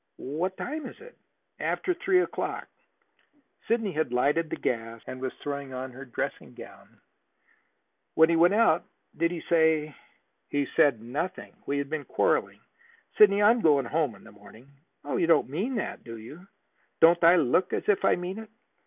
[0.17, 1.15] "What time is it?"
[1.59, 2.67] "After three o'clock."
[3.67, 6.99] Sidney had lighted the gas and was throwing on her dressing gown.
[8.15, 8.83] "When he went out
[9.15, 9.95] did he say"
[10.49, 11.53] "He said nothing.
[11.67, 12.61] We had been quarreling.
[13.19, 14.69] Sidney, I am going home in the morning."
[15.05, 16.47] "You don't mean that, do you?"
[16.99, 18.49] "Don't I look as if I mean it?